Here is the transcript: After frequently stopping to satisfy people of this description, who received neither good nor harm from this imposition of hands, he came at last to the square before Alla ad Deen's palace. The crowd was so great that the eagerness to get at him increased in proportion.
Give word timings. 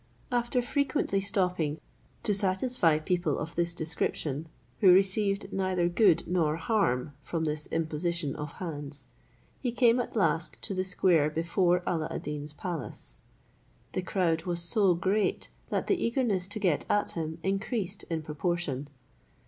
After 0.31 0.63
frequently 0.63 1.21
stopping 1.21 1.79
to 2.23 2.33
satisfy 2.33 2.97
people 2.97 3.37
of 3.37 3.53
this 3.53 3.75
description, 3.75 4.47
who 4.79 4.91
received 4.91 5.53
neither 5.53 5.87
good 5.89 6.23
nor 6.27 6.55
harm 6.55 7.13
from 7.21 7.43
this 7.43 7.67
imposition 7.67 8.35
of 8.35 8.53
hands, 8.53 9.05
he 9.59 9.71
came 9.71 9.99
at 9.99 10.15
last 10.15 10.59
to 10.63 10.73
the 10.73 10.83
square 10.83 11.29
before 11.29 11.83
Alla 11.85 12.07
ad 12.09 12.23
Deen's 12.23 12.51
palace. 12.51 13.19
The 13.91 14.01
crowd 14.01 14.45
was 14.45 14.59
so 14.63 14.95
great 14.95 15.51
that 15.69 15.85
the 15.85 16.03
eagerness 16.03 16.47
to 16.47 16.57
get 16.59 16.83
at 16.89 17.11
him 17.11 17.37
increased 17.43 18.01
in 18.09 18.23
proportion. 18.23 18.87